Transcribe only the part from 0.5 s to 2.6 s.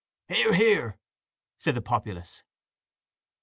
hear," said the populace.